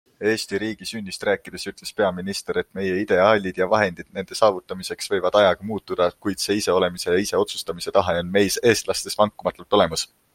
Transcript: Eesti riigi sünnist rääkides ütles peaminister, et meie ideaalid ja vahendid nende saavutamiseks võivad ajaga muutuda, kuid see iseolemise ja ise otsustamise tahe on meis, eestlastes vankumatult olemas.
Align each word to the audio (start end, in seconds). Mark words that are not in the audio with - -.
Eesti 0.29 0.57
riigi 0.61 0.85
sünnist 0.91 1.25
rääkides 1.27 1.65
ütles 1.71 1.91
peaminister, 1.99 2.59
et 2.61 2.69
meie 2.79 2.95
ideaalid 3.01 3.59
ja 3.61 3.67
vahendid 3.73 4.09
nende 4.19 4.37
saavutamiseks 4.39 5.11
võivad 5.15 5.37
ajaga 5.43 5.67
muutuda, 5.73 6.07
kuid 6.27 6.45
see 6.45 6.57
iseolemise 6.63 7.13
ja 7.17 7.21
ise 7.27 7.43
otsustamise 7.45 7.95
tahe 7.99 8.17
on 8.23 8.33
meis, 8.39 8.57
eestlastes 8.73 9.21
vankumatult 9.21 9.79
olemas. 9.81 10.07